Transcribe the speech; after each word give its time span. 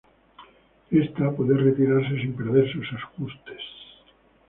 Ésta 0.91 1.29
puede 1.31 1.55
retirarse 1.57 2.19
sin 2.21 2.33
perder 2.33 2.71
sus 2.73 2.91
ajustes. 2.91 3.61